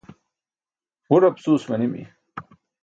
buṭ 1.07 1.23
apsuus 1.29 1.63
manimi 1.69 2.03